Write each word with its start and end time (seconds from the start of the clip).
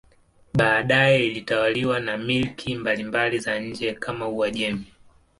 Baadaye 0.53 1.25
ilitawaliwa 1.27 1.99
na 1.99 2.17
milki 2.17 2.75
mbalimbali 2.75 3.39
za 3.39 3.59
nje 3.59 3.93
kama 3.93 4.27
Uajemi. 4.27 4.85